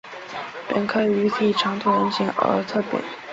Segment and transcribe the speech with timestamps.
[0.67, 3.03] 本科鱼体长椭圆形而侧扁。